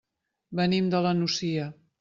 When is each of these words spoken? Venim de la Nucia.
Venim 0.61 0.89
de 0.95 1.05
la 1.09 1.13
Nucia. 1.21 1.73